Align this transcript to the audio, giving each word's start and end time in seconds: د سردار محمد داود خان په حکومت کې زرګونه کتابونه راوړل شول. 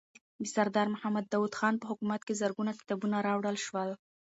د 0.41 0.43
سردار 0.55 0.87
محمد 0.93 1.25
داود 1.27 1.53
خان 1.59 1.75
په 1.79 1.85
حکومت 1.91 2.21
کې 2.27 2.39
زرګونه 2.41 2.71
کتابونه 2.79 3.17
راوړل 3.27 3.57
شول. 3.65 3.89